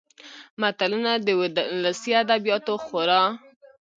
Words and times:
متلونه 0.61 1.11
د 1.25 1.27
ولسي 1.39 2.11
ادبياتو 2.21 2.73
خورا. 2.85 3.23